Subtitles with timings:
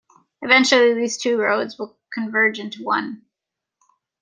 [0.41, 3.21] Eventually these two roads will converge into one.